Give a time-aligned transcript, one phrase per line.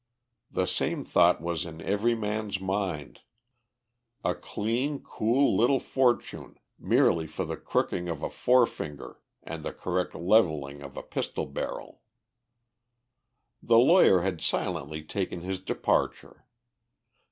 [0.49, 3.19] The same thought was in every man's mind;
[4.25, 10.15] a clean, cool little fortune merely for the crooking of a forefinger and the correct
[10.15, 12.01] levelling of a pistol barrel.
[13.61, 16.47] The lawyer had silently taken his departure.